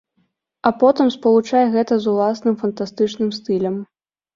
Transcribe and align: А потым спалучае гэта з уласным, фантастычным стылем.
А 0.69 0.71
потым 0.83 1.11
спалучае 1.17 1.63
гэта 1.77 1.93
з 2.01 2.05
уласным, 2.15 2.59
фантастычным 2.67 3.29
стылем. 3.41 3.75